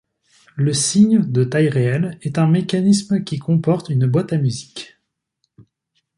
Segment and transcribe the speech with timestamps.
[0.55, 4.97] Le cygne, de taille réelle, est un mécanisme qui comporte une boîte à musique.